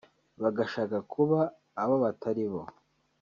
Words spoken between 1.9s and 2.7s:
batari bo